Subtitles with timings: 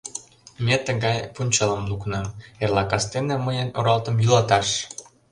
[0.65, 2.21] Ме тыгай пунчалым лукна:
[2.63, 4.67] эрла кастене мыйын оралтым йӱлаташ.